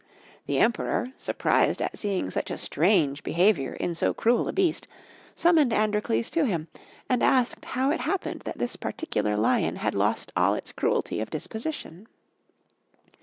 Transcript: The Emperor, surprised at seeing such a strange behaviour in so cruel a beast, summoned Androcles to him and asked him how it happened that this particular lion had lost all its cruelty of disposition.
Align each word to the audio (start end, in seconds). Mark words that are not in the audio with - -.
The 0.47 0.57
Emperor, 0.57 1.11
surprised 1.15 1.79
at 1.79 1.95
seeing 1.95 2.31
such 2.31 2.49
a 2.49 2.57
strange 2.57 3.21
behaviour 3.21 3.73
in 3.73 3.93
so 3.93 4.15
cruel 4.15 4.47
a 4.47 4.51
beast, 4.51 4.87
summoned 5.35 5.71
Androcles 5.71 6.31
to 6.31 6.43
him 6.47 6.69
and 7.07 7.21
asked 7.21 7.57
him 7.63 7.71
how 7.73 7.91
it 7.91 7.99
happened 8.01 8.41
that 8.45 8.57
this 8.57 8.75
particular 8.75 9.37
lion 9.37 9.75
had 9.75 9.93
lost 9.93 10.31
all 10.35 10.55
its 10.55 10.71
cruelty 10.71 11.21
of 11.21 11.29
disposition. 11.29 12.07